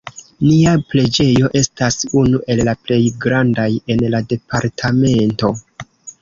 [0.43, 5.55] Nia preĝejo estas unu el la plej grandaj en la departamento.